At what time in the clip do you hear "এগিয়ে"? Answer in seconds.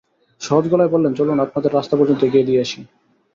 2.23-2.47